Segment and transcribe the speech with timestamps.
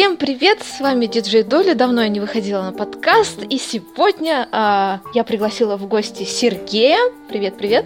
[0.00, 5.02] Всем привет, с вами диджей Доля, давно я не выходила на подкаст, и сегодня а,
[5.12, 6.96] я пригласила в гости Сергея.
[7.28, 7.84] Привет, привет.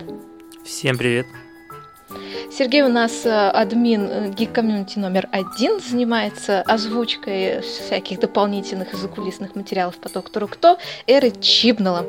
[0.65, 1.27] Всем привет.
[2.57, 9.57] Сергей у нас а, админ Geek Community номер один, занимается озвучкой всяких дополнительных и закулисных
[9.57, 12.07] материалов по доктору Кто, Эры Чибнала.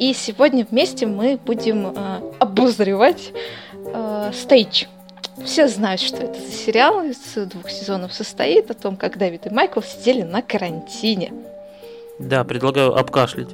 [0.00, 3.30] И сегодня вместе мы будем а, обозревать
[3.94, 4.86] а, стейдж
[5.46, 7.18] все знают, что это за сериал из
[7.48, 11.32] двух сезонов состоит, о том, как Дэвид и Майкл сидели на карантине.
[12.18, 13.48] Да, предлагаю обкашлять.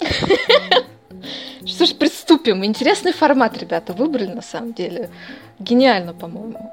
[1.64, 2.64] Что ж, приступим.
[2.64, 5.10] Интересный формат, ребята, выбрали на самом деле.
[5.58, 6.72] Гениально, по-моему.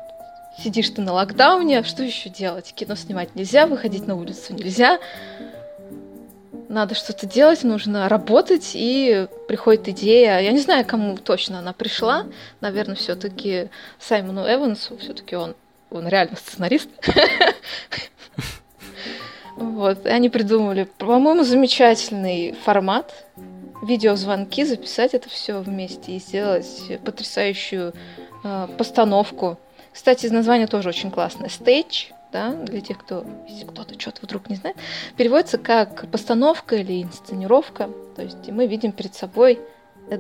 [0.61, 2.73] Сидишь ты на локдауне, а что еще делать?
[2.75, 4.99] Кино снимать нельзя, выходить на улицу нельзя
[6.73, 10.39] надо что-то делать, нужно работать, и приходит идея.
[10.39, 12.25] Я не знаю, кому точно она пришла.
[12.61, 15.55] Наверное, все-таки Саймону Эвансу, все-таки он,
[15.91, 16.89] он реально сценарист.
[19.55, 23.13] Вот, и они придумали, по-моему, замечательный формат.
[23.83, 27.93] Видеозвонки, записать это все вместе и сделать потрясающую
[28.43, 29.59] э, постановку.
[29.91, 31.49] Кстати, название тоже очень классное.
[31.49, 34.75] Stage да, для тех, кто, если кто-то что-то вдруг не знает,
[35.15, 37.89] переводится как постановка или инсценировка.
[38.15, 39.59] То есть мы видим перед собой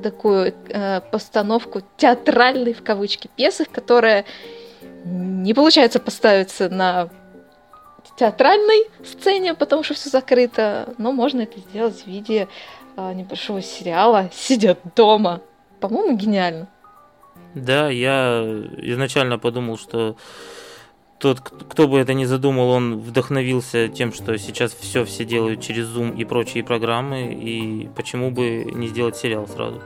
[0.01, 4.25] такую э, постановку театральной, в кавычки, пьесы, которая
[5.03, 7.09] не получается поставиться на
[8.17, 12.47] театральной сцене, потому что все закрыто, но можно это сделать в виде
[12.95, 15.41] э, небольшого сериала, сидя дома.
[15.79, 16.69] По-моему, гениально.
[17.55, 18.41] Да, я
[18.77, 20.15] изначально подумал, что
[21.23, 25.87] тот, кто бы это ни задумал, он вдохновился тем, что сейчас все все делают через
[25.87, 29.81] Zoom и прочие программы, и почему бы не сделать сериал сразу?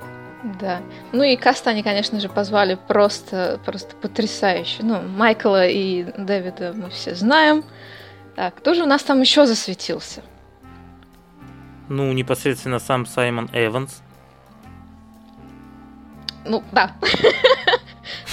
[0.59, 0.81] Да.
[1.11, 4.77] Ну и каста они, конечно же, позвали просто, просто потрясающе.
[4.81, 7.63] Ну, Майкла и Дэвида мы все знаем.
[8.35, 10.23] Так, кто же у нас там еще засветился?
[11.87, 14.01] Ну, непосредственно сам Саймон Эванс.
[16.45, 16.95] Ну, да.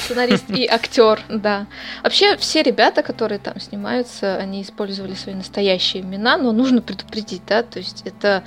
[0.04, 1.66] сценарист и актер, да.
[2.02, 7.62] Вообще все ребята, которые там снимаются, они использовали свои настоящие имена, но нужно предупредить, да,
[7.62, 8.44] то есть это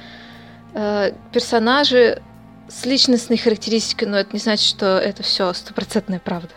[0.74, 2.22] э, персонажи
[2.70, 6.54] с личностной характеристикой, но это не значит, что это все стопроцентная правда.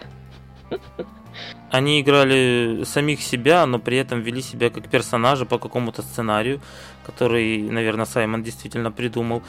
[1.70, 6.60] Они играли самих себя, но при этом вели себя как персонажи по какому-то сценарию,
[7.06, 9.42] который, наверное, Саймон действительно придумал.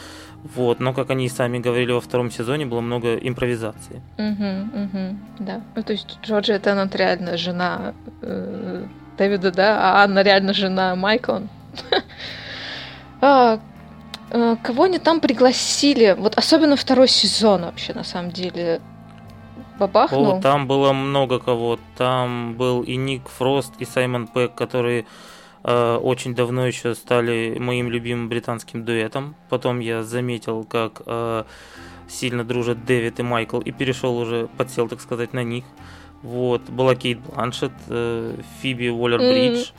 [0.55, 4.01] Вот, но, как они сами говорили во втором сезоне, было много импровизации.
[4.17, 5.61] Угу, угу, да.
[5.75, 8.85] Ну, то есть Джорджия Теннант реально жена э,
[9.17, 11.43] Дэвида, да, а Анна реально жена Майкла.
[13.23, 13.59] А,
[14.31, 16.15] э, кого они там пригласили?
[16.17, 18.81] Вот особенно второй сезон вообще, на самом деле
[19.81, 20.37] бабахнул.
[20.37, 21.79] О, там было много кого.
[21.97, 25.05] Там был и Ник Фрост, и Саймон Пэк, которые
[25.63, 29.35] э, очень давно еще стали моим любимым британским дуэтом.
[29.49, 31.43] Потом я заметил, как э,
[32.07, 35.65] сильно дружат Дэвид и Майкл, и перешел уже, подсел, так сказать, на них.
[36.21, 39.71] Вот, была Кейт Бланшет, э, Фиби Уоллер-Бридж, mm.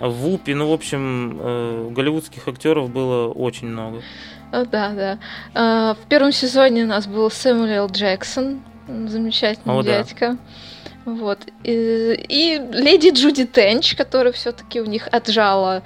[0.00, 4.02] Вупи, ну, в общем, э, голливудских актеров было очень много.
[4.50, 5.18] О, да, да.
[5.54, 8.60] Э, в первом сезоне у нас был Сэмюэл Джексон,
[9.08, 10.32] замечательный О, дядька.
[10.32, 11.12] Да.
[11.12, 11.38] Вот.
[11.64, 15.82] И, и леди Джуди Тенч, которая все-таки у них отжала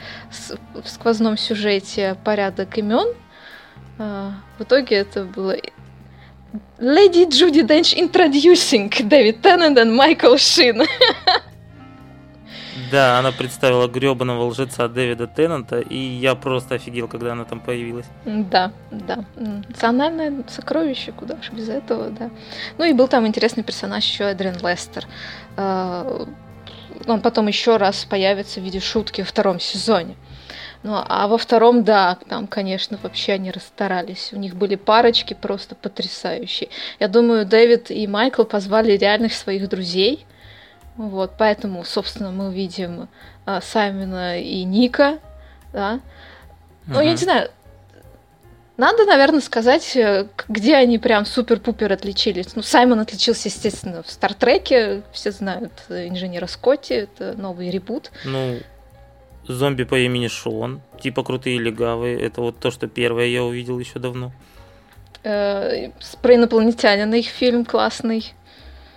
[0.74, 3.14] в сквозном сюжете порядок имен.
[3.98, 5.56] А, в итоге это было
[6.78, 10.82] Леди Джуди Денч introducing Дэвид Тенненд и Майкл Шин.
[12.90, 18.06] Да, она представила гребаного лжеца Дэвида Теннанта, и я просто офигел, когда она там появилась.
[18.24, 19.24] Да, да.
[19.36, 22.30] Национальное сокровище, куда уж без этого, да.
[22.78, 25.06] Ну и был там интересный персонаж еще Эдрин Лестер.
[25.56, 26.26] А,
[27.06, 30.16] он потом еще раз появится в виде шутки во втором сезоне.
[30.82, 34.30] Ну, а во втором, да, там, конечно, вообще они расстарались.
[34.32, 36.68] У них были парочки просто потрясающие.
[37.00, 40.26] Я думаю, Дэвид и Майкл позвали реальных своих друзей,
[40.96, 43.08] вот, поэтому, собственно, мы увидим
[43.46, 45.18] а, Саймона и Ника,
[45.72, 46.00] да.
[46.86, 47.04] Ну, uh-huh.
[47.04, 47.50] я не знаю,
[48.76, 52.56] надо, наверное, сказать, э, где они прям супер-пупер отличились.
[52.56, 55.02] Ну, Саймон отличился, естественно, в Стартреке.
[55.12, 58.10] Все знают э, инженера Скотти, это новый ребут.
[58.24, 58.58] Ну,
[59.46, 62.20] зомби по имени Шон, типа крутые легавые.
[62.20, 64.32] Это вот то, что первое я увидел еще давно.
[65.22, 68.34] Э, про инопланетянина их фильм классный.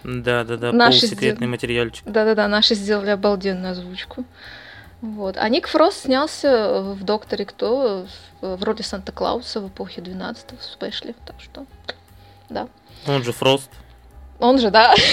[0.04, 1.50] Да, да, да, наши полусекретный сдел...
[1.50, 2.06] материальчик.
[2.06, 4.26] Да, да, да, наши сделали обалденную озвучку.
[5.02, 5.38] Вот.
[5.38, 8.08] А Ник Фрост снялся в Докторе Кто
[8.42, 11.14] в роли Санта-Клауса в эпохе 12 в спешле.
[11.26, 11.66] Так что,
[12.50, 12.68] да.
[13.08, 13.70] Он же Фрост.
[14.40, 14.94] Он же, да.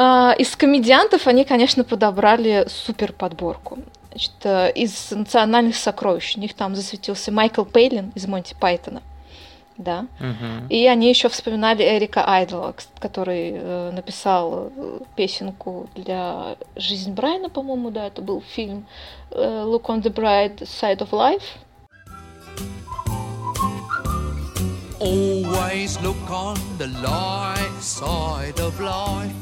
[0.00, 3.78] А, из комедиантов они, конечно, подобрали супер подборку.
[4.10, 9.02] Значит, э, из национальных сокровищ у них там засветился Майкл Пейлин из Монти Пайтона.
[9.78, 10.06] Да.
[10.18, 10.66] Мгм.
[10.68, 17.92] И они еще вспоминали Эрика Айдла, который э, написал э, песенку для «Жизнь Брайана», по-моему,
[17.92, 18.86] да, это был фильм
[19.30, 21.44] э, «Look on the bright side of life».
[24.98, 29.32] Always look on the light side of life.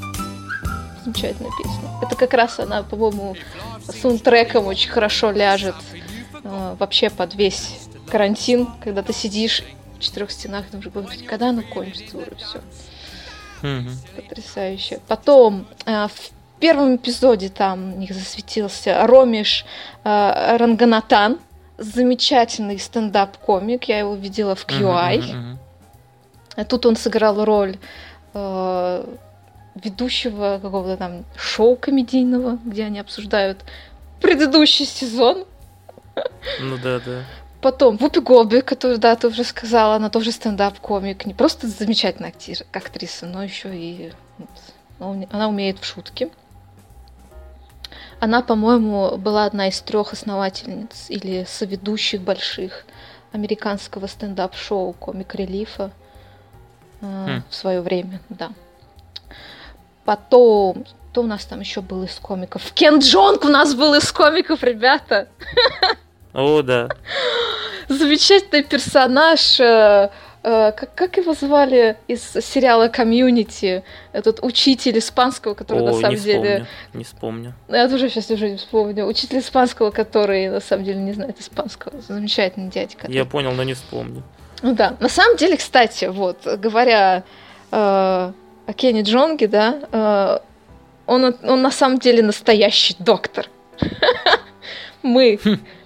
[1.03, 1.89] Замечательная песня.
[2.03, 3.37] Это как раз она, по-моему,
[3.89, 5.77] саундтреком очень хорошо ляжет
[6.45, 9.63] э, вообще под весь карантин, когда ты сидишь
[9.97, 12.61] в четырех стенах, думаешь, господи, когда оно кончится уже все.
[13.63, 13.91] Мгм.
[14.17, 15.01] Потрясающе.
[15.09, 19.65] Потом э, в первом эпизоде там у них засветился Ромиш
[20.05, 21.39] э, Ранганатан,
[21.79, 25.19] замечательный стендап-комик, я его видела в QI.
[25.19, 25.59] Мгм.
[26.57, 27.77] А Тут он сыграл роль
[28.35, 29.17] э,
[29.75, 33.59] ведущего какого-то там шоу комедийного, где они обсуждают
[34.21, 35.45] предыдущий сезон.
[36.61, 37.23] Ну да, да.
[37.67, 41.27] Потом Вупи Голби, которую, да, ты уже сказала, она тоже стендап-комик.
[41.27, 44.13] Не просто замечательная актир, актриса, но еще и
[45.01, 46.31] она умеет в шутки.
[48.21, 52.87] Она, по-моему, была одна из трех основательниц или соведущих больших
[53.33, 55.91] американского стендап-шоу Комик Релифа
[57.01, 57.43] э, Хм.
[57.51, 58.53] в свое время, да.
[60.05, 62.63] Потом, кто у нас там еще был из комиков?
[62.75, 65.27] Кен Джонг у нас был из комиков, ребята!
[66.37, 66.89] О, да.
[67.89, 69.59] замечательный персонаж.
[69.59, 70.11] э,
[70.43, 73.83] э, как, как его звали из сериала Community?
[74.13, 76.41] Этот учитель испанского, который О, на самом не деле.
[76.43, 76.67] вспомню.
[76.93, 77.55] Не вспомню.
[77.69, 79.07] Я тоже сейчас уже не вспомню.
[79.07, 82.01] Учитель испанского, который на самом деле не знает испанского.
[82.03, 83.11] Замечательный дядька.
[83.11, 84.23] Я понял, но не вспомню.
[84.63, 84.97] Ну да.
[85.01, 87.25] На самом деле, кстати, вот, говоря
[87.71, 87.77] э,
[88.67, 90.39] о Кенни Джонге, да, э,
[91.07, 93.49] он, он на самом деле настоящий доктор.
[95.03, 95.39] Мы,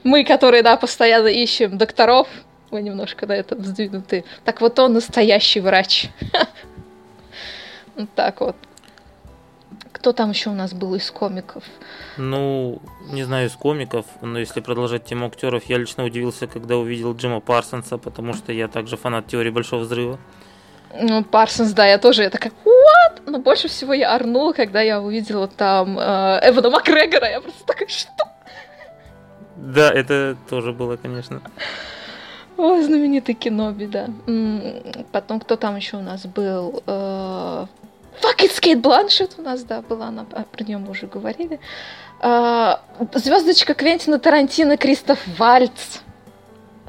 [0.05, 2.29] мы, которые, да, постоянно ищем докторов,
[2.71, 4.25] мы немножко на этом сдвинуты.
[4.45, 6.09] Так вот он настоящий врач.
[7.97, 8.57] Вот так вот.
[9.93, 11.63] Кто там еще у нас был из комиков?
[12.17, 12.81] Ну,
[13.11, 17.41] не знаю, из комиков, но если продолжать тему актеров, я лично удивился, когда увидел Джима
[17.41, 20.19] Парсонса, потому что я также фанат теории Большого Взрыва.
[20.99, 23.23] Ну, Парсонс, да, я тоже, я такая, what?
[23.27, 26.03] Но больше всего я орнула, когда я увидела там э,
[26.45, 27.29] Эвана Макгрегора.
[27.29, 28.30] Я просто такая, что?
[29.61, 31.41] Да, это тоже было, конечно.
[32.57, 34.09] Ой, знаменитый Кеноби, да.
[35.13, 36.83] Потом кто там еще у нас был?
[36.87, 37.67] Э,
[38.21, 41.59] Fuck it, Кейт Бланшет у нас, да, была, она, а, про нее мы уже говорили.
[43.15, 46.01] Звездочка Квентина Тарантино Кристоф Вальц.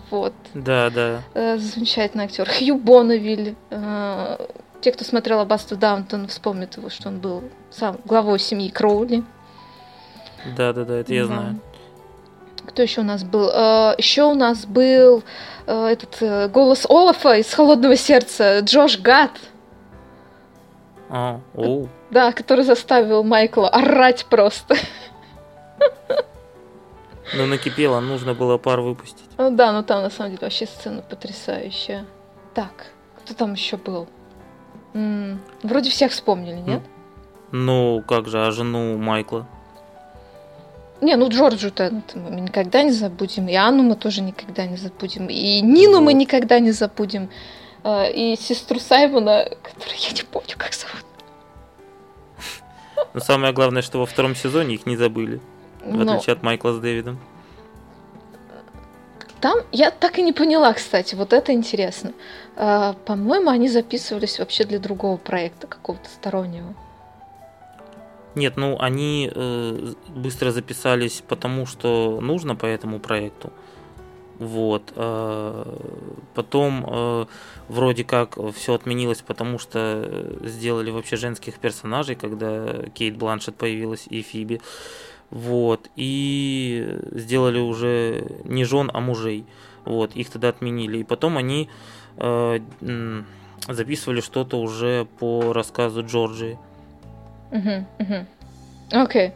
[0.10, 0.34] Вот.
[0.54, 1.22] Да, да.
[1.34, 2.46] Э, замечательный актер.
[2.46, 3.56] Хью Бонневиль.
[3.70, 4.46] Э,
[4.82, 9.24] те, кто смотрел Аббатство Даунтон, вспомнят его, что он был сам главой семьи Кроули.
[10.58, 11.60] Да, да, да, это я знаю.
[12.72, 13.50] Кто еще у нас был?
[13.98, 15.24] еще у нас был
[15.68, 19.32] э, этот э, голос Олафа из Холодного сердца, Джош Гат.
[21.10, 21.90] А, оу.
[22.12, 24.76] Да, который заставил Майкла орать просто.
[27.34, 29.26] Ну, накипело, нужно было пар выпустить.
[29.38, 32.06] Ну да, ну там на самом деле вообще сцена потрясающая.
[32.54, 32.88] Так,
[33.18, 34.08] кто там еще был?
[34.94, 36.82] М, Вроде всех вспомнили, нет?
[37.52, 39.48] Ну, как же, а жену Майкла?
[41.02, 45.28] Не, ну Джорджу-то это мы никогда не забудем, и Анну мы тоже никогда не забудем,
[45.28, 47.30] и Нину мы никогда не забудем,
[47.84, 51.06] э, и сестру Саймона, которую я не помню, как зовут.
[53.16, 55.42] Но самое главное, что во втором сезоне их не забыли.
[55.84, 57.20] В Но отличие от Майкла с Дэвидом.
[59.42, 62.14] там я так и не поняла, кстати, вот это интересно.
[62.56, 66.76] Э, По-моему, они записывались вообще для другого проекта, какого-то стороннего.
[68.36, 73.52] Нет, ну они э, быстро записались, потому что нужно по этому проекту.
[74.42, 74.94] Вот.
[74.96, 75.76] э,
[76.34, 77.26] потом э,
[77.68, 84.24] вроде как все отменилось, потому что сделали вообще женских персонажей, когда Кейт Бланшет появилась и
[84.24, 84.62] Фиби.
[85.30, 85.92] Вот.
[85.96, 89.46] И сделали уже не жен, а мужей.
[89.86, 90.16] Вот.
[90.16, 90.98] Их тогда отменили.
[90.98, 91.70] И потом они
[92.18, 92.60] э,
[93.68, 96.58] записывали что-то уже по рассказу Джорджии.
[97.52, 98.28] Мгм.
[98.92, 99.34] Окей.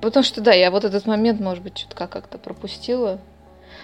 [0.00, 3.18] Потому что, да, я вот этот момент, может быть, чутка как-то пропустила.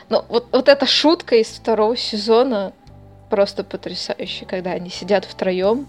[0.09, 2.73] Но вот, вот эта шутка из второго сезона
[3.29, 5.87] просто потрясающая, когда они сидят втроем.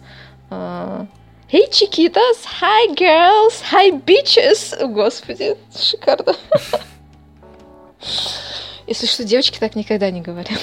[1.50, 2.44] Hey, chiquitas!
[2.60, 3.64] Hi, girls!
[3.72, 4.86] Hi, bitches!
[4.92, 6.36] Господи, шикарно.
[8.88, 10.60] Если что, девочки так никогда не говорят.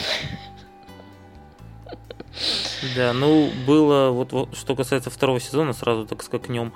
[2.96, 6.72] Да, ну было, вот, вот что касается второго сезона, сразу так скакнем.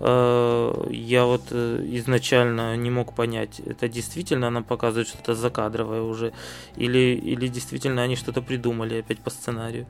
[0.00, 6.32] Э, я вот э, изначально не мог понять, это действительно она показывает что-то закадровое уже,
[6.76, 9.86] или, или действительно они что-то придумали опять по сценарию.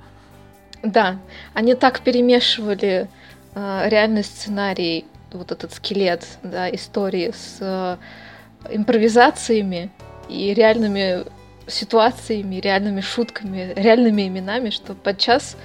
[0.83, 1.19] Да,
[1.55, 3.09] они так перемешивали
[3.55, 7.97] э, реальный сценарий, вот этот скелет, да, истории с э,
[8.71, 9.91] импровизациями
[10.29, 11.25] и реальными
[11.67, 15.57] ситуациями, реальными шутками, реальными именами, что подчас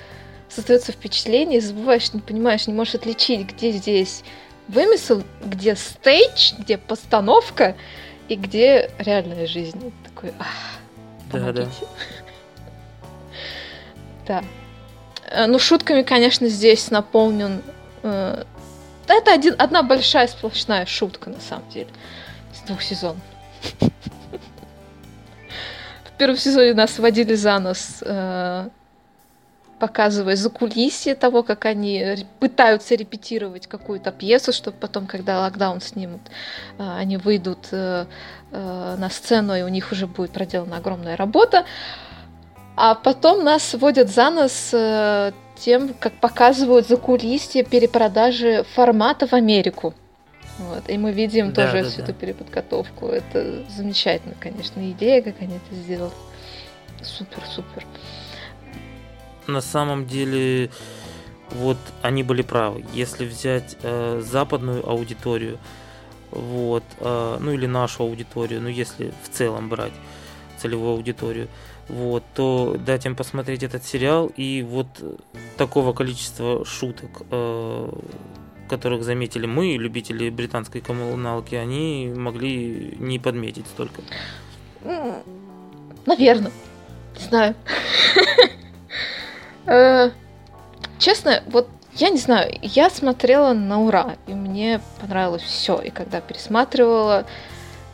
[0.50, 4.24] создается впечатление, забываешь, не понимаешь, не можешь отличить, где здесь
[4.68, 7.76] вымысел, где стейдж, где постановка
[8.28, 9.94] и где реальная жизнь.
[10.04, 10.48] Такой, ах,
[11.32, 11.68] Да, да.
[14.28, 14.44] Да.
[15.32, 17.62] Э, Ну, шутками, конечно, здесь наполнен...
[18.04, 18.44] э,
[19.08, 21.90] Это один, одна большая сплошная шутка, на самом деле,
[22.54, 23.22] из двух сезонов.
[26.20, 28.68] Первом сезоне нас водили за нос, э,
[29.80, 36.20] показывая закулисье того, как они пытаются репетировать какую-то пьесу, чтобы потом, когда локдаун снимут,
[36.78, 38.06] э, они выйдут э,
[38.52, 41.64] на сцену, и у них уже будет проделана огромная работа.
[42.76, 44.74] А потом нас водят за нос
[45.56, 49.94] тем, как показывают закулисье перепродажи формата в Америку.
[50.60, 50.90] Вот.
[50.90, 52.04] И мы видим Да, тоже да, всю да.
[52.04, 53.08] эту переподготовку.
[53.08, 56.12] Это замечательно, конечно, идея, как они это сделали.
[57.02, 57.86] Супер, супер.
[59.48, 60.70] На самом деле,
[61.52, 62.86] вот они были правы.
[62.94, 65.58] Если взять э, западную аудиторию,
[66.32, 69.94] вот, э, ну или нашу аудиторию, ну если в целом брать
[70.58, 71.48] целевую аудиторию,
[71.88, 74.88] вот, то дать им посмотреть этот сериал и вот
[75.58, 77.92] такого количества шуток, э,
[78.70, 84.02] которых заметили мы, любители британской коммуналки, они могли не подметить столько.
[86.06, 86.52] Наверное.
[87.18, 87.56] Не знаю.
[89.66, 90.10] Э,
[91.00, 95.80] Честно, вот я не знаю, я смотрела на ура, и мне понравилось все.
[95.80, 97.26] И когда пересматривала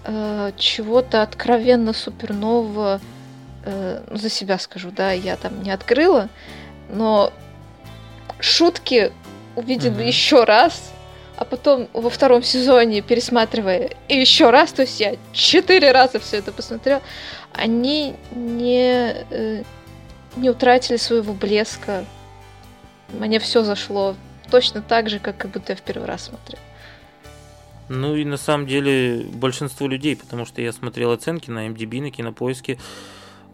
[0.03, 3.00] э, чего-то откровенно супер нового,
[3.63, 6.29] э, ну, за себя скажу, да, я там не открыла,
[6.89, 7.32] но
[8.39, 9.12] шутки
[9.56, 10.06] увидела Мгм.
[10.06, 10.92] еще раз,
[11.38, 16.38] а потом во втором сезоне пересматривая и еще раз, то есть я четыре раза все
[16.38, 17.02] это посмотрела,
[17.54, 19.64] они не, э,
[20.36, 22.06] не утратили своего блеска.
[23.10, 24.16] Мне все зашло
[24.50, 26.62] точно так же, как, как будто я в первый раз смотрела.
[27.88, 32.12] Ну и на самом деле большинство людей, потому что я смотрел оценки на MDB, на
[32.12, 32.80] кинопоиске,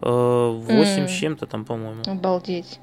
[0.00, 1.08] э, 8 М.
[1.08, 2.02] с чем-то там, по-моему.
[2.06, 2.78] Обалдеть.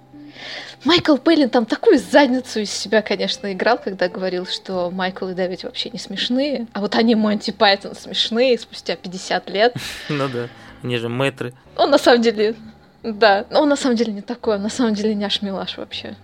[0.86, 5.64] Майкл Пейлин там такую задницу из себя, конечно, играл, когда говорил, что Майкл и Дэвид
[5.64, 9.76] вообще не смешные, а вот они Монти Пайтон смешные спустя 50 лет.
[10.10, 10.48] Ну да,
[10.84, 11.54] они же мэтры.
[11.76, 12.56] Он на самом деле,
[13.04, 16.16] да, он на самом деле не такой, он на самом деле няш-милаш вообще.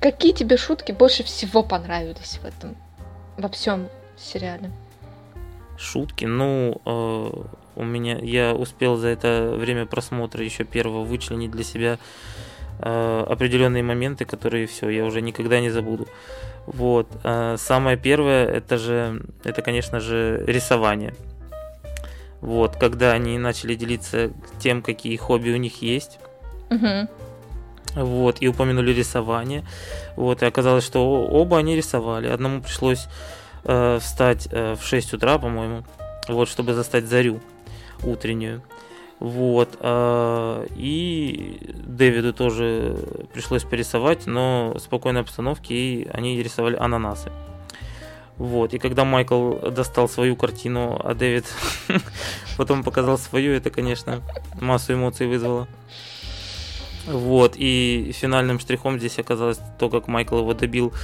[0.00, 2.76] Какие тебе шутки больше всего понравились в этом,
[3.36, 4.70] во всем сериале?
[5.76, 7.30] Шутки, ну, э,
[7.76, 11.98] у меня, я успел за это время просмотра еще первого вычленить для себя
[12.78, 16.08] э, определенные моменты, которые все, я уже никогда не забуду.
[16.66, 17.08] Вот.
[17.24, 21.14] э, самое первое, это же, это, конечно же, рисование.
[22.40, 26.18] Вот, когда они начали делиться тем, какие хобби у них есть,
[26.70, 27.08] Мгм.
[27.96, 29.64] Вот, и упомянули рисование.
[30.16, 32.28] Вот, и оказалось, что оба они рисовали.
[32.28, 33.08] Одному пришлось
[33.64, 35.82] э, встать э, в 6 утра, по-моему,
[36.28, 37.40] вот, чтобы застать зарю
[38.04, 38.62] утреннюю.
[39.20, 42.96] Вот, э, и Дэвиду тоже
[43.34, 47.30] пришлось порисовать, но в спокойной обстановке, и они рисовали ананасы.
[48.38, 51.44] Вот, и когда Майкл достал свою картину, а Дэвид
[52.56, 54.22] потом показал свою, это, конечно,
[54.58, 55.68] массу эмоций вызвало.
[57.06, 60.94] Вот, и финальным штрихом здесь оказалось то, как Майкл его добил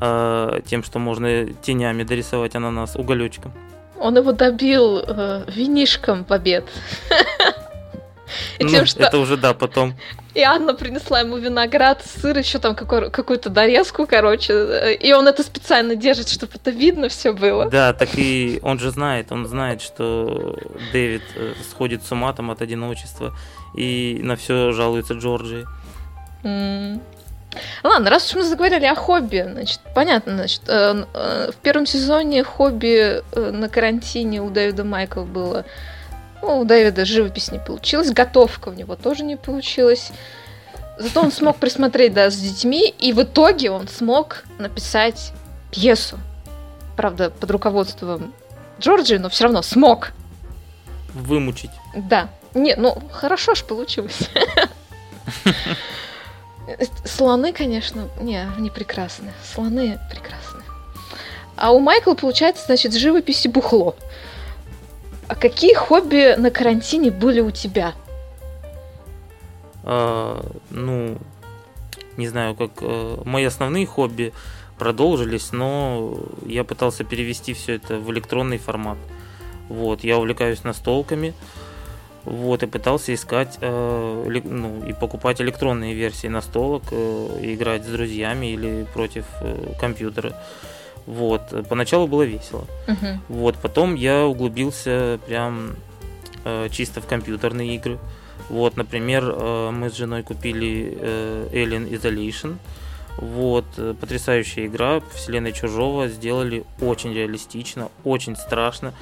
[0.00, 3.52] э, тем, что можно тенями дорисовать ананас уголечком.
[4.00, 6.64] Он его добил э, винишком побед.
[8.58, 9.94] И Ну, тем, что Это уже, да, потом.
[10.34, 14.94] и Анна принесла ему виноград, сыр, еще там какой- какую-то дорезку, короче.
[15.00, 17.70] И он это специально держит, чтобы это видно все было.
[17.70, 20.58] Да, так и он же знает, он знает, что
[20.92, 23.34] Дэвид э, сходит с ума там от одиночества
[23.74, 25.66] и на все жалуется Джорджии.
[26.44, 27.00] М.
[27.82, 32.44] Ладно, раз уж мы заговорили о хобби, значит, понятно, значит, э, э, в первом сезоне
[32.44, 35.64] хобби э, на карантине у Дэвида Майкла было...
[36.42, 40.12] Ну, у Дэвида живопись не получилась, готовка у него тоже не получилась.
[40.98, 45.32] Зато он смог присмотреть, да, с детьми, и в итоге он смог написать
[45.70, 46.18] пьесу.
[46.96, 48.34] Правда, под руководством
[48.80, 50.12] Джорджи, но все равно смог.
[51.14, 51.70] Вымучить.
[51.94, 54.30] Да, Не, ну хорошо ж получилось.
[57.18, 59.32] Слоны, конечно, не, они прекрасны.
[59.52, 60.62] Слоны прекрасны.
[61.56, 63.96] А у Майкла получается, значит, живопись и бухло.
[65.26, 67.94] А какие хобби на карантине были у тебя?
[69.82, 71.18] А, ну,
[72.16, 74.32] не знаю, как э, мои основные хобби
[74.78, 78.98] продолжились, но я пытался перевести все это в электронный формат.
[79.68, 81.34] Вот, я увлекаюсь настолками.
[82.28, 88.52] Вот, и пытался искать э, ну, и покупать электронные версии настолок, э, играть с друзьями
[88.52, 90.34] или против э, компьютера.
[91.06, 92.66] Вот, поначалу было весело.
[92.86, 93.22] Мгм.
[93.28, 95.76] Вот, потом я углубился прям
[96.44, 97.98] э, чисто в компьютерные игры.
[98.50, 102.58] Вот, например, э, мы с женой купили э, Alien Isolation.
[103.16, 108.92] Вот, э, потрясающая игра, вселенной Чужого сделали очень реалистично, очень страшно.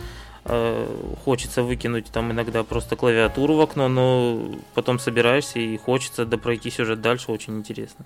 [0.49, 0.87] Э,
[1.25, 4.41] хочется выкинуть там иногда просто клавиатуру в окно, но
[4.75, 8.05] потом собираешься и хочется допройти сюжет дальше, очень интересно.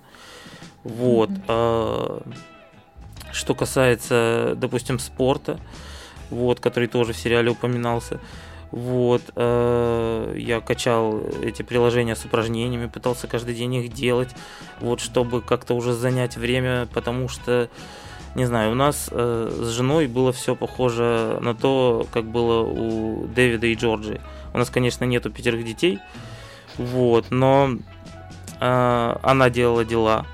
[0.83, 1.29] Вот.
[1.47, 2.21] А,
[3.31, 5.59] Что касается, допустим, спорта,
[6.31, 8.19] вот, который тоже в сериале упоминался,
[8.71, 14.29] вот, э, я качал эти приложения с упражнениями, пытался каждый день их делать,
[14.79, 17.69] вот, чтобы как-то уже занять время, потому что,
[18.35, 23.27] не знаю, у нас э, с женой было все похоже на то, как было у
[23.27, 24.21] Дэвида и Джорджи.
[24.53, 25.99] У нас, конечно, нету пятерых детей,
[26.77, 27.71] вот, но
[28.59, 30.25] э, она делала дела,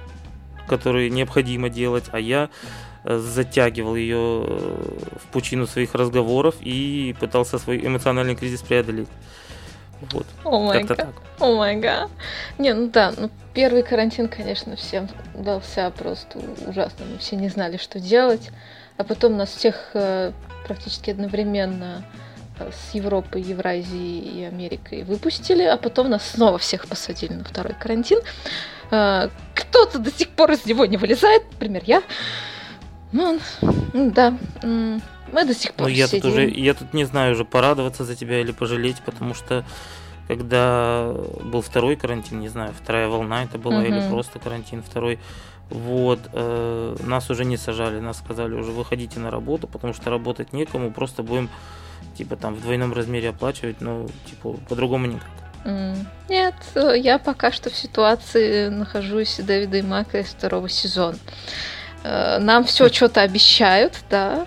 [0.67, 2.49] которые необходимо делать, а я
[3.03, 9.09] э, затягивал ее э, в пучину своих разговоров и пытался свой эмоциональный кризис преодолеть.
[10.11, 11.07] Вот, О май гад.
[11.39, 12.09] О май гад.
[12.57, 17.05] Не, ну да, ну первый карантин, конечно, всем дался просто ужасно.
[17.05, 18.51] Мы все не знали, что делать.
[18.97, 20.31] А потом нас всех э,
[20.65, 22.03] практически одновременно
[22.59, 27.73] э, с Европой, Евразией и Америкой выпустили, а потом нас снова всех посадили на второй
[27.73, 28.19] карантин.
[28.91, 32.03] Э, Кто-то до сих пор из него не вылезает, например, я.
[33.11, 33.39] Ну,
[33.93, 34.33] да,
[35.33, 36.31] мы до сих пор Ну, я тут сидим.
[36.31, 39.63] уже, я тут не знаю уже порадоваться за тебя или пожалеть, потому что
[40.27, 41.13] когда
[41.43, 44.09] был второй карантин, не знаю, вторая волна это была или Мгм.
[44.09, 45.19] просто карантин второй,
[45.69, 50.53] вот, э, нас уже не сажали, нас сказали уже выходите на работу, потому что работать
[50.53, 51.49] некому, просто будем
[52.17, 55.27] типа там в двойном размере оплачивать, но типа по-другому никак.
[56.29, 61.17] Нет, э, я пока что в ситуации нахожусь Дэвида и Мака из второго сезона.
[62.03, 64.45] Э, Нам все что-то обещают, да.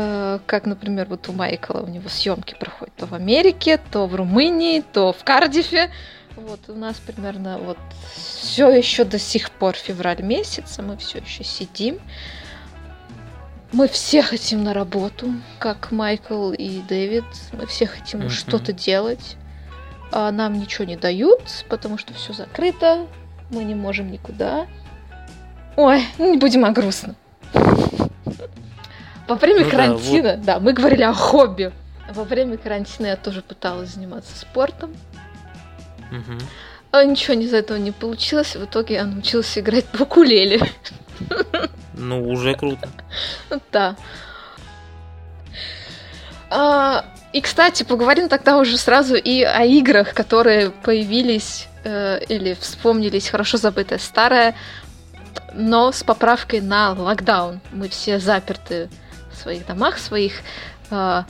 [0.00, 4.14] Э, Как, например, вот у Майкла у него съемки проходят то в Америке, то в
[4.14, 5.90] Румынии, то в Кардифе.
[6.36, 7.78] Вот у нас примерно вот
[8.14, 11.98] все еще до сих пор февраль месяц, а мы все еще сидим.
[13.72, 17.24] Мы все хотим на работу, как Майкл и Дэвид.
[17.52, 18.30] Мы все хотим Мгм.
[18.30, 19.36] что-то делать.
[20.12, 23.06] А нам ничего не дают, потому что все закрыто.
[23.50, 24.66] Мы не можем никуда.
[25.76, 27.16] Ой, не будем о грустном.
[29.28, 31.70] Во время Ну да, карантина, да, мы говорили о хобби.
[32.10, 34.94] Во время карантина я тоже пыталась заниматься спортом.
[36.10, 36.38] Мгм.
[36.90, 38.56] А ничего из этого не получилось.
[38.56, 40.60] В итоге я научилась играть в укулеле.
[41.92, 42.88] Ну, уже круто.
[43.72, 43.96] Да.
[46.48, 53.28] А, и, кстати, поговорим тогда уже сразу и о играх, которые появились э, или вспомнились
[53.28, 54.54] хорошо забытое старое,
[55.52, 57.60] но с поправкой на локдаун.
[57.72, 58.88] Мы все заперты
[59.38, 60.32] в своих домах, в своих
[60.90, 61.22] э,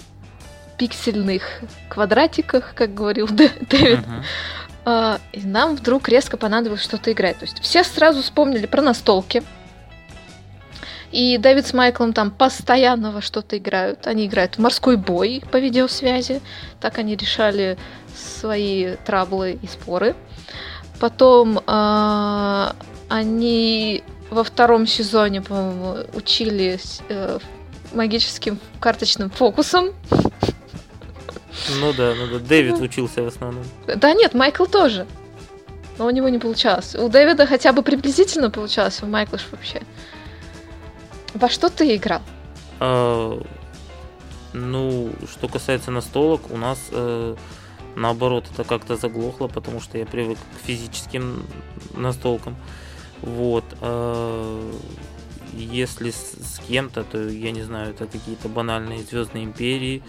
[0.79, 1.43] пиксельных
[1.89, 4.01] квадратиках, как говорил Дэ- Дэвид.
[4.85, 7.39] А, и нам вдруг резко понадобилось что-то играть.
[7.39, 9.43] То есть все сразу вспомнили про настолки.
[11.11, 14.07] И Дэвид с Майклом там постоянно во что-то играют.
[14.07, 16.41] Они играют в морской бой по видеосвязи.
[16.81, 17.79] Так они решали
[18.15, 20.15] свои траблы и споры.
[21.01, 22.75] Потом а,
[23.09, 27.39] они во втором сезоне, по-моему, учились э,
[27.93, 29.91] магическим карточным фокусом.
[31.81, 32.39] Ну да, ну да.
[32.39, 33.65] Дэвид учился в основном.
[33.87, 35.07] Да нет, Майкл тоже.
[35.99, 36.95] Но у него не получалось.
[36.95, 39.83] У Дэвида хотя бы приблизительно получалось, у Майкла ж вообще.
[41.35, 42.23] Во что ты играл?
[42.79, 43.41] А,
[44.53, 47.35] ну, что касается настолок, у нас э,
[47.97, 51.45] наоборот это как-то заглохло, потому что я привык к физическим
[51.95, 52.57] настолкам.
[53.21, 53.65] Вот.
[53.81, 54.73] а,
[55.53, 60.03] если с, с кем-то, то я не знаю, это какие-то банальные Звездные империи.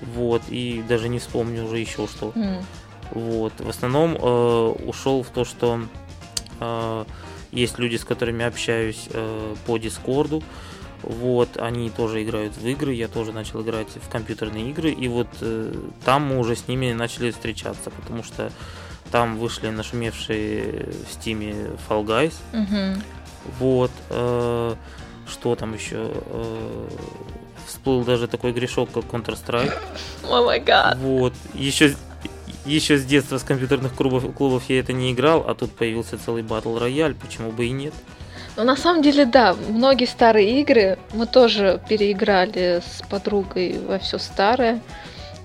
[0.00, 2.32] Вот, и даже не вспомню уже еще что.
[2.34, 2.64] М,
[3.12, 3.52] Вот.
[3.58, 5.80] В основном э, ушел в то, что
[6.60, 7.04] э,
[7.52, 10.42] есть люди, с которыми общаюсь э, по Дискорду.
[11.02, 15.28] Вот, они тоже играют в игры, я тоже начал играть в компьютерные игры, и вот
[15.40, 18.52] э, там мы уже с ними начали встречаться, потому что
[19.10, 21.54] там вышли нашумевшие в стиме
[21.88, 22.34] Fall Guys.
[22.52, 23.02] Мгм.
[23.58, 24.74] Вот, э,
[25.28, 26.10] что там еще?
[26.12, 26.88] Э,
[27.66, 29.72] всплыл даже такой грешок, как Counter-Strike.
[30.28, 30.98] О май гад.
[30.98, 31.94] Вот, еще
[32.66, 36.42] еще с детства с компьютерных клубов, клубов я это не играл, а тут появился целый
[36.42, 37.94] батл рояль, почему бы и нет.
[38.56, 44.18] Ну, на самом деле, да, многие старые игры мы тоже переиграли с подругой во все
[44.18, 44.82] старое.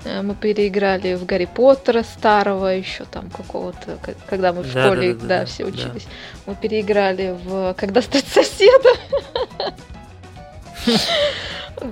[0.06, 3.98] Э, Мы переиграли в Гарри Поттера старого, еще там какого-то,
[4.30, 5.70] когда мы в Да, школе, да, да, да, да, все да.
[5.72, 6.08] учились.
[6.46, 8.96] Мы переиграли в Когда стать соседом.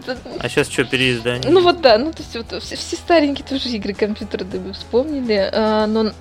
[0.06, 1.52] Да, А сейчас что, переиздание?
[1.52, 5.50] Ну вот да, ну то есть вот все, все старенькие тоже игры компьютерные мы вспомнили.
[5.52, 6.14] э, Но м,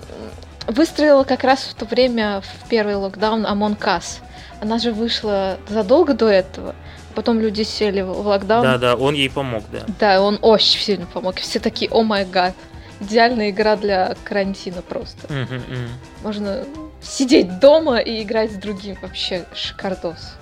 [0.66, 4.18] выстрелила как раз в то время в первый локдаун Among Us.
[4.60, 6.74] Она же вышла задолго до этого.
[7.14, 8.62] Потом люди сели в локдаун.
[8.62, 9.80] Да, да, он ей помог, да.
[10.00, 11.36] Да, он очень сильно помог.
[11.36, 12.54] Все такие, о май гад.
[13.00, 15.32] Идеальная игра для карантина просто.
[15.32, 15.88] Мгм, мгм.
[16.22, 16.64] Можно
[17.02, 18.96] сидеть дома и играть с другим.
[19.02, 20.36] Вообще шикардос.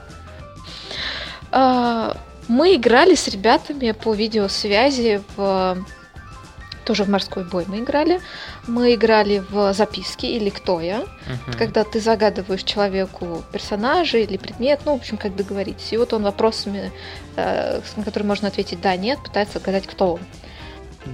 [1.53, 2.17] А,
[2.49, 5.79] Мы играли с ребятами по видеосвязи в...
[6.85, 8.21] Тоже в морской бой мы играли.
[8.67, 10.99] Мы играли в записки или кто я.
[10.99, 11.59] Мгм.
[11.59, 15.93] Когда ты загадываешь человеку персонажа или предмет, ну, в общем, как договоритесь.
[15.93, 16.93] И вот он вопросами,
[17.37, 20.21] э, на которые можно ответить да, нет, пытается отгадать, кто он.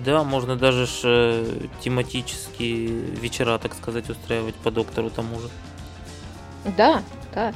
[0.04, 5.48] Да, можно даже ж, э, тематические вечера, так сказать, устраивать по доктору тому же.
[6.76, 7.02] Да,
[7.34, 7.52] да.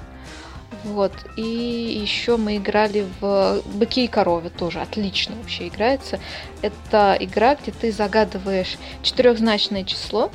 [0.85, 1.12] Вот.
[1.37, 4.80] И еще мы играли в Быки и коровы тоже.
[4.80, 6.20] Отлично вообще играется.
[6.62, 10.30] Это игра, где ты загадываешь четырехзначное число,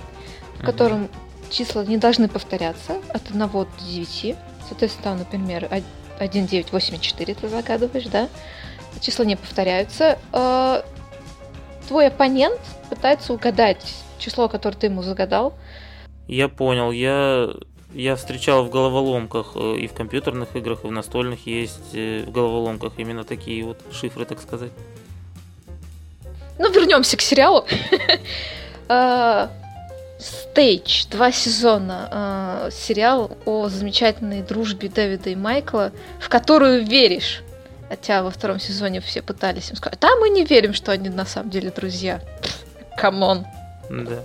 [0.59, 1.09] в котором
[1.49, 4.35] числа не должны повторяться от 1 до 9.
[4.67, 5.69] Соответственно, например,
[6.19, 8.29] 1, 9, 8, 4 ты загадываешь, да?
[9.01, 10.17] Числа не повторяются.
[10.31, 10.83] А,
[11.87, 15.53] Твой оппонент пытается угадать число, которое ты ему загадал.
[16.27, 17.49] Я понял, я,
[17.95, 22.31] я встречал в головоломках э, и в компьютерных играх, и в настольных есть э, в
[22.31, 24.71] головоломках именно такие вот шифры, так сказать.
[26.59, 27.65] Ну, вернемся к сериалу.
[28.87, 29.49] А,
[30.19, 32.07] Staged, два сезона.
[32.11, 37.41] а, Сериал о замечательной дружбе Дэвида и Майкла, в которую веришь.
[37.89, 41.25] Хотя во втором сезоне все пытались им сказать, да, мы не верим, что они на
[41.25, 42.21] самом деле друзья.
[42.95, 43.47] Come on.
[43.89, 44.23] Да.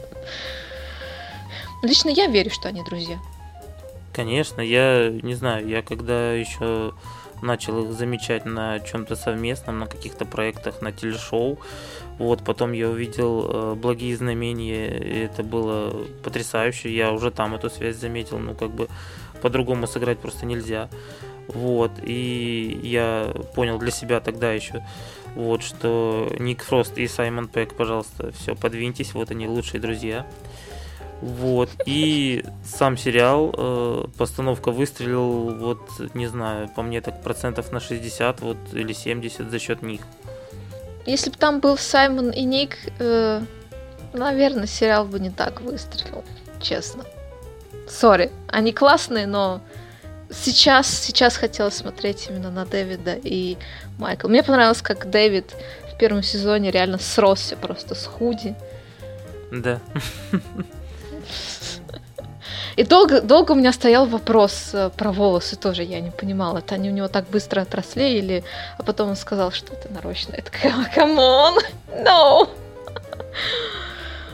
[1.82, 3.18] Лично я верю, что они друзья.
[4.12, 6.92] Конечно, я не знаю, я когда еще
[7.42, 11.58] начал их замечать на чем-то совместном, на каких-то проектах, на телешоу,
[12.18, 17.70] вот, потом я увидел э, благие знамения, и это было потрясающе, я уже там эту
[17.70, 18.88] связь заметил, ну, как бы
[19.40, 20.88] по-другому сыграть просто нельзя,
[21.48, 24.84] вот, и я понял для себя тогда еще,
[25.34, 30.26] вот, что Ник Фрост и Саймон Пэк, пожалуйста, все, подвиньтесь, вот они лучшие друзья,
[31.20, 31.70] вот.
[31.86, 35.80] И сам сериал, э, постановка выстрелил, вот,
[36.14, 40.00] не знаю, по мне так процентов на 60 вот, или 70 за счет них.
[41.06, 43.42] Если бы там был Саймон и Ник, э,
[44.12, 46.24] наверное, сериал бы не так выстрелил,
[46.60, 47.04] честно.
[47.88, 49.60] Сори, они классные, но
[50.30, 53.56] сейчас, сейчас хотелось смотреть именно на Дэвида и
[53.98, 54.28] Майкла.
[54.28, 55.54] Мне понравилось, как Дэвид
[55.92, 58.54] в первом сезоне реально сросся просто с худи.
[59.50, 59.80] Да.
[62.76, 66.74] И долго, долго у меня стоял вопрос э, про волосы тоже, я не понимала, это
[66.74, 68.44] они у него так быстро отросли или...
[68.78, 70.34] А потом он сказал, что это нарочно.
[70.36, 71.58] Я такая, come on,
[72.04, 72.48] no!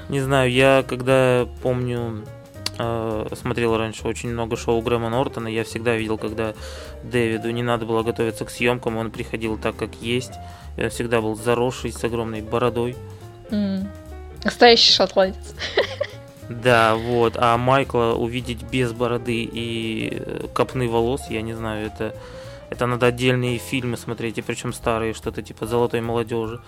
[0.09, 2.25] Не знаю, я когда помню,
[2.79, 6.55] э, смотрел раньше очень много шоу Грэма Нортона, я всегда видел, когда
[7.03, 10.33] Дэвиду не надо было готовиться к съемкам, он приходил так, как есть.
[10.77, 12.97] И он всегда был заросший, с огромной бородой.
[13.51, 13.91] М.
[14.45, 15.55] Настоящий шотландец.
[16.49, 17.35] Да, вот.
[17.37, 22.15] А Майкла увидеть без бороды и э, копны волос, я не знаю, это,
[22.71, 26.61] это надо отдельные фильмы смотреть, и причем старые, что-то типа золотой молодежи.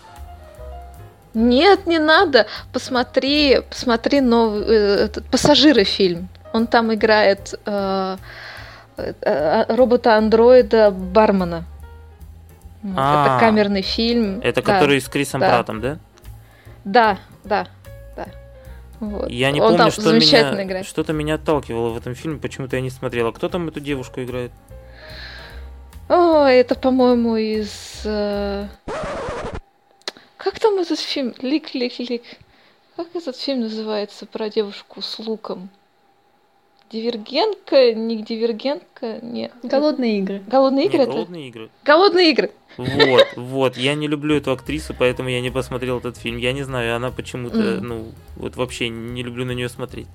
[1.35, 2.47] Нет, не надо.
[2.73, 6.29] Посмотри, посмотри новый э, этот, пассажиры фильм.
[6.53, 8.17] Он там играет э,
[8.97, 11.65] э, робота-андроида бармена.
[12.97, 14.41] А, это камерный фильм.
[14.43, 14.75] Это да.
[14.75, 15.49] который с Крисом да.
[15.51, 15.81] Пратом?
[15.81, 15.99] Да,
[16.85, 17.67] да, да.
[19.01, 19.31] Вот.
[19.31, 20.87] Я не Он помню, что замечательно меня, играет.
[20.87, 23.31] что-то меня отталкивало в этом фильме, почему-то я не смотрела.
[23.33, 24.51] Кто там эту девушку играет?
[26.09, 28.01] О, это, по-моему, из...
[28.05, 28.67] э,
[30.37, 31.35] Как там этот фильм?
[31.43, 32.23] Лик, лик, лик.
[32.97, 35.69] Как этот фильм называется про девушку с луком?
[36.91, 39.51] Дивергентка, не дивергентка, не.
[39.63, 40.43] Голодные игры.
[40.47, 41.13] Голодные Не, игры это?
[41.13, 41.71] голодные игры.
[41.85, 42.51] Голодные игры.
[42.79, 43.77] Вот, вот.
[43.77, 46.39] Я не люблю эту актрису, поэтому я не посмотрел этот фильм.
[46.39, 47.87] Я не знаю, она почему-то, Мгм.
[47.87, 48.05] ну,
[48.37, 50.07] вот вообще не люблю на нее смотреть.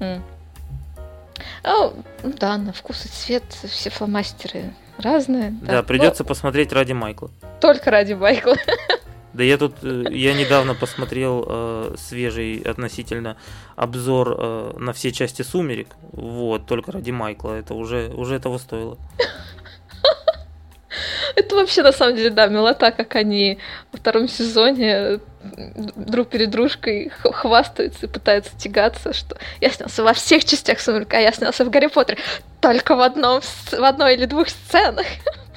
[0.00, 0.22] М.
[1.62, 5.50] А, ну да, на вкус и цвет все фломастеры разные.
[5.62, 7.30] Да, придется посмотреть ради Майкла.
[7.42, 8.56] Но только ради Майкла.
[9.34, 13.36] Да я тут, э, я недавно посмотрел э, свежий относительно
[13.74, 18.96] обзор э, на все части «Сумерек», вот, только ради Майкла, это уже, уже этого стоило.
[21.34, 23.58] Это вообще, на самом деле, да, милота, как они
[23.90, 25.18] во втором сезоне
[25.96, 31.18] друг перед дружкой хвастаются и пытаются тягаться, что я снялся во всех частях «Сумерек», а
[31.18, 32.18] я снялся в «Гарри Поттере»
[32.60, 35.06] только в, одном, в одной или двух сценах.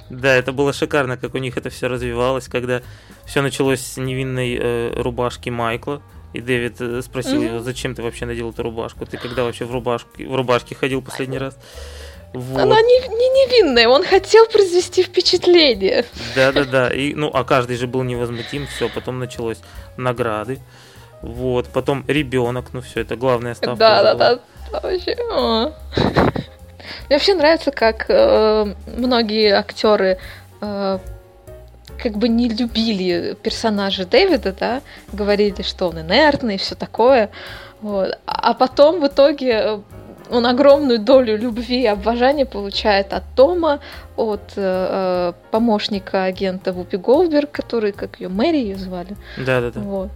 [0.10, 2.82] Да, это было шикарно, как у них это все развивалось, когда
[3.26, 6.02] все началось с невинной э, рубашки Майкла,
[6.34, 7.46] и Дэвид э, спросил Мгм.
[7.46, 9.06] его, зачем ты вообще надел эту рубашку?
[9.06, 11.58] Ты когда вообще в рубашке, в рубашке ходил последний раз?
[12.34, 12.60] Вот.
[12.62, 16.06] Она не, не невинная, он хотел произвести впечатление.
[16.36, 16.90] Да, да, да.
[16.90, 18.68] И, ну, а каждый же был невозмутим.
[18.68, 19.60] Все, потом началось
[19.96, 20.60] награды.
[21.22, 23.78] Вот, потом ребенок, ну все, это главная ставка.
[23.78, 24.36] Да, да, была.
[24.36, 24.42] да.
[24.82, 25.18] Вообще.
[27.08, 30.18] Мне вообще нравится, как э, многие актеры
[30.62, 31.00] э,
[31.98, 37.30] как бы не любили персонажа Дэвида, да, говорили, что он инертный и все такое.
[37.82, 38.18] Вот.
[38.26, 39.80] А потом в итоге э,
[40.30, 43.80] он огромную долю любви и обожания получает от Тома,
[44.16, 49.16] от э, э, помощника агента Вупи Голдберг, который, как ее, Мэри ее звали.
[49.38, 49.80] Да, да, да.
[49.80, 50.10] Вот.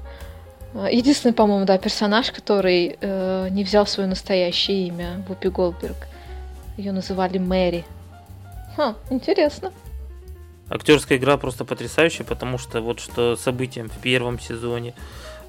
[0.90, 6.08] Единственный, по-моему, да, персонаж, который э, не взял свое настоящее имя, Вупи Голдберг.
[6.82, 7.86] Ее называли Мэри.
[8.76, 9.72] Ха, интересно.
[10.68, 14.96] Актерская игра просто потрясающая, потому что вот что событиям в первом сезоне,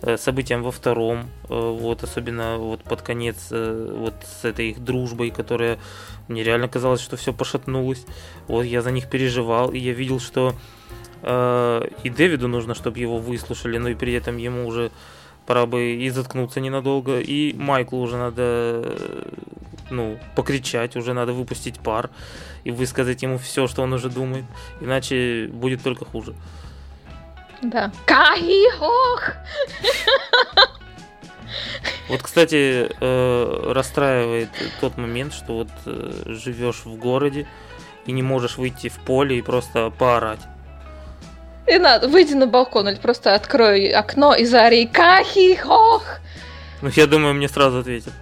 [0.03, 4.85] э, событиям во втором, э, вот особенно вот под конец э, вот с этой их
[4.85, 5.79] дружбой, которая
[6.29, 8.05] мне реально казалось, что все пошатнулось.
[8.47, 10.55] Вот я за них переживал, и я видел, что
[11.23, 14.91] э, и Дэвиду нужно, чтобы его выслушали, но и при этом ему уже
[15.47, 18.97] пора бы и заткнуться ненадолго, и Майклу уже надо,
[19.93, 22.11] ну, покричать, уже надо выпустить пар
[22.65, 24.45] и высказать ему все, что он уже думает,
[24.81, 26.35] иначе будет только хуже.
[27.63, 27.93] Да.
[28.07, 29.33] Кахи-хох!
[32.09, 34.49] Вот, кстати, э, расстраивает
[34.81, 37.47] тот момент, что вот э, живешь в городе
[38.07, 40.41] и не можешь выйти в поле и просто поорать.
[41.67, 46.19] И надо, выйди на балкон или просто открой окно и заори Кахи-хох!
[46.83, 48.13] Ну, я думаю, мне сразу ответят.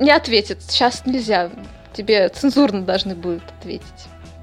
[0.00, 1.50] Не ответит, сейчас нельзя.
[1.92, 4.08] Тебе цензурно должны будут ответить.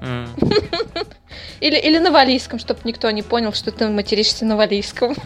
[1.60, 5.14] Или, или на валийском, чтобы никто не понял, что ты материшься на валийском.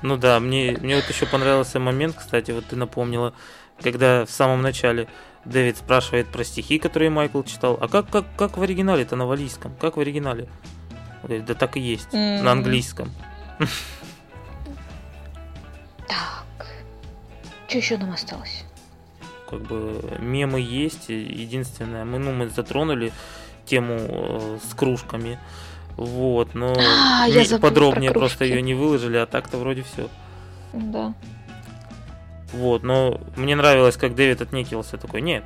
[0.00, 3.34] Ну да, мне, мне вот еще понравился момент, кстати, вот ты напомнила,
[3.82, 5.08] когда в самом начале
[5.44, 7.76] Дэвид спрашивает про стихи, которые Майкл читал.
[7.80, 9.74] А как, как, как в оригинале это на валийском?
[9.80, 10.44] Как в оригинале?
[11.22, 12.44] Он говорит, да так и есть, М.
[12.44, 13.12] на английском.
[16.06, 16.66] Так.
[17.66, 18.64] Что еще нам осталось?
[19.48, 21.08] Как бы мемы есть.
[21.08, 23.12] Единственное, мы, ну, мы затронули
[23.64, 25.38] тему э, с кружками.
[25.96, 30.08] Вот, но А, я подробнее про просто ее не выложили, а так-то вроде все.
[30.72, 31.12] Да.
[32.52, 35.44] Вот, но мне нравилось, как Дэвид отнекивался такой, нет.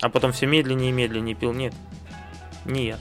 [0.00, 1.74] А потом все медленнее и медленнее пил, нет.
[2.64, 2.98] Не я.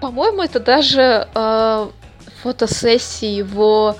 [0.00, 1.90] По-моему, это даже э,
[2.42, 3.96] фотосессии его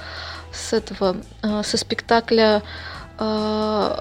[0.52, 2.62] с этого, э, со спектакля
[3.18, 3.96] э,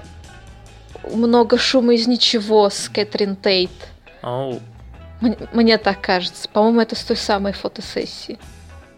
[1.04, 3.70] «Много шума из ничего» с Кэтрин Тейт.
[4.22, 4.60] Ау,
[5.20, 6.48] Мне, мне так кажется.
[6.48, 8.38] По-моему, это с той самой фотосессии.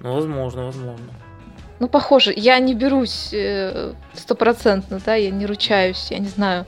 [0.01, 1.13] ну, возможно, возможно.
[1.79, 6.65] Ну, похоже, я не берусь э, стопроцентно, да, я не ручаюсь, я не знаю.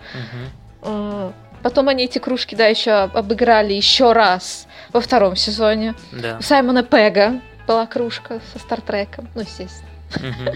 [0.83, 1.31] Э,
[1.63, 5.95] Потом они эти кружки, да, еще обыграли еще раз во втором сезоне.
[6.13, 6.37] Да.
[6.39, 9.89] У Саймона Пега была кружка со Стартреком, ну, естественно.
[10.17, 10.55] Мгм.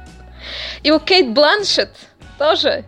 [0.82, 1.90] И у Кейт Бланшет
[2.38, 2.84] тоже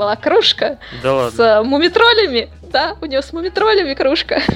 [0.00, 1.42] была кружка Да с ладно.
[1.42, 2.48] э, мумитролями.
[2.72, 4.40] Да, у нее с мумитролями кружка.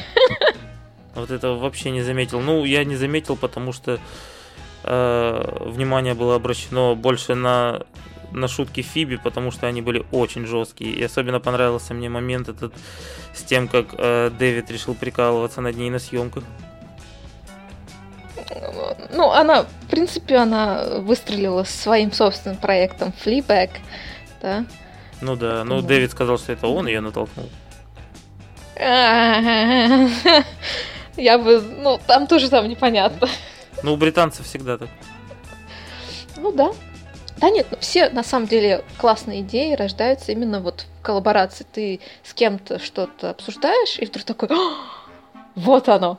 [1.15, 2.41] Вот этого вообще не заметил.
[2.41, 4.01] Ну, я не заметил, потому что
[4.83, 7.83] э, внимание было обращено больше на,
[8.33, 10.91] на шутки Фиби, потому что они были очень жесткие.
[10.91, 12.75] И особенно понравился мне момент этот
[13.33, 16.43] с тем, как э, Дэвид решил прикалываться над ней на съемках.
[19.13, 23.71] Ну, она, в принципе, она выстрелила своим собственным проектом Fleabag,
[24.43, 24.65] да.
[25.25, 25.81] Ну да, ну.
[25.81, 27.49] Дэвид сказал, что это он ее натолкнул.
[31.17, 33.27] Я бы, ну, там тоже там непонятно.
[33.83, 34.91] Ну, у британцев всегда так.
[36.37, 36.73] Ну да.
[37.39, 41.65] Да нет, ну, все на самом деле классные идеи рождаются именно вот в коллаборации.
[41.73, 44.77] Ты с кем-то что-то обсуждаешь, и вдруг такой, «А,
[45.55, 46.19] вот оно.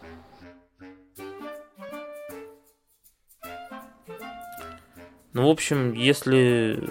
[5.34, 6.90] Ну, в общем, если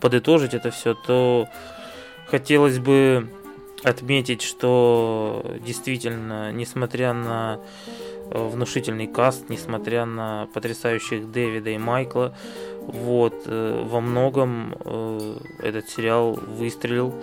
[0.00, 1.48] подытожить это все, то
[2.26, 3.28] хотелось бы
[3.82, 7.60] отметить, что действительно, несмотря на
[8.30, 12.34] э, внушительный каст, несмотря на потрясающих Дэвида и Майкла,
[12.80, 17.14] вот, э, во многом э, этот сериал выстрелил,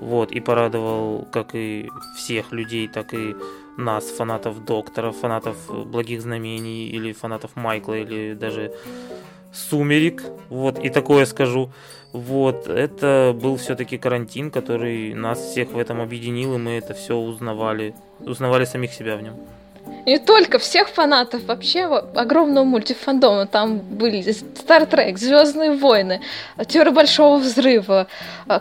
[0.00, 3.36] вот, и порадовал как и всех людей, так и
[3.76, 5.56] нас, фанатов Доктора, фанатов
[5.86, 8.72] Благих Знамений, или фанатов Майкла, или даже
[9.52, 11.70] Сумерек, вот, и такое скажу.
[12.12, 17.16] Вот, это был все-таки карантин, который нас всех в этом объединил, и мы это все
[17.16, 19.34] узнавали, узнавали самих себя в нем.
[20.06, 23.46] Не только всех фанатов, вообще огромного мультифандома.
[23.46, 26.20] Там были Star Trek, Звездные войны,
[26.66, 28.06] Теория Большого Взрыва,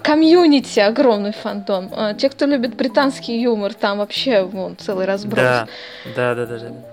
[0.04, 1.92] комьюнити, огромный фандом.
[2.18, 5.40] Те, кто любит британский юмор, там вообще вон, целый разброс.
[5.40, 5.68] Да,
[6.16, 6.60] да, да, да.
[6.60, 6.89] да.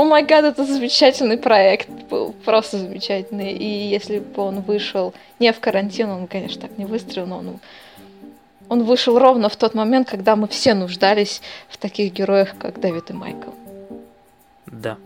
[0.00, 3.52] О май гад, это замечательный проект был, просто замечательный.
[3.52, 7.60] И если бы он вышел не в карантин, он, конечно, так не выстрелил, но он,
[8.70, 13.10] он вышел ровно в тот момент, когда мы все нуждались в таких героях, как Дэвид
[13.10, 13.50] и Майкл.
[14.64, 14.96] Да.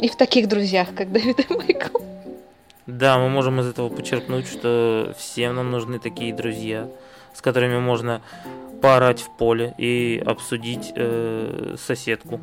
[0.00, 1.98] И в таких друзьях, как Дэвид и Майкл.
[2.88, 6.88] Да, мы можем из этого подчеркнуть, что всем нам нужны такие друзья,
[7.32, 8.22] с которыми можно
[8.82, 12.40] поорать в поле и обсудить э, соседку.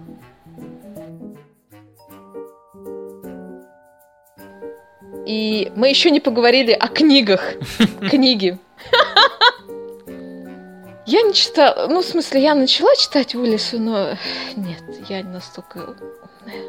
[5.26, 7.54] И мы еще не поговорили о книгах.
[8.10, 8.58] Книги.
[11.08, 14.18] Я не читала, ну, в смысле, я начала читать Уиллису, но
[14.56, 16.64] нет, я не настолько умная.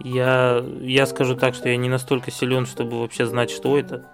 [0.00, 4.04] Я, я скажу так, что я не настолько силен, чтобы вообще знать, что это.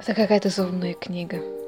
[0.00, 1.40] Это какая-то заумная книга.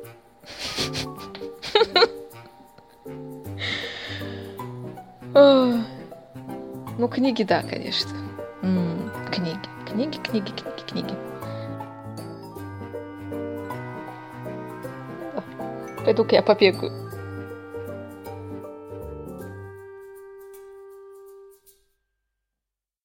[6.98, 8.25] Ну, книги, да, конечно.
[9.46, 11.14] Книги, книги, книги, книги, книги.
[16.04, 17.05] Пойду-ка я побегаю.